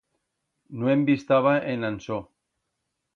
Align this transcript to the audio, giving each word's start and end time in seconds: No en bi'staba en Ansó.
No 0.79 0.89
en 0.93 1.03
bi'staba 1.09 1.53
en 1.73 1.89
Ansó. 1.91 2.17